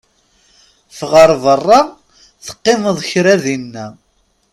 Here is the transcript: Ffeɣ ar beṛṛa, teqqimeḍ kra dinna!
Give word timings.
Ffeɣ 0.91 1.13
ar 1.23 1.31
beṛṛa, 1.43 1.81
teqqimeḍ 2.45 2.97
kra 3.09 3.35
dinna! 3.43 3.87